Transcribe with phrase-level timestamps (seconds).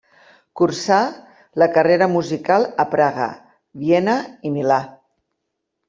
[0.59, 0.97] Cursà
[1.63, 3.31] la carrera musical a Praga,
[3.85, 4.85] Viena i Milà.